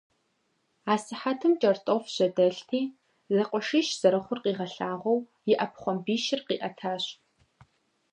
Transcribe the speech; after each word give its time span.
Асыхьэтым 0.93 1.53
кӀэртӀоф 1.61 2.03
жьэдэлъти, 2.15 2.81
зэкъуэшищ 3.35 3.87
зэрыхъур 3.99 4.39
къигъэлъагъуэу, 4.43 5.27
и 5.51 5.53
Ӏэпхъуамбищыр 5.57 6.41
къиӀэтащ. 6.47 7.03